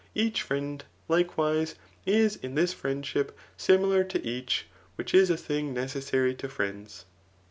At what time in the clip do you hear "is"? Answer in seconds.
2.07-2.35, 5.13-5.29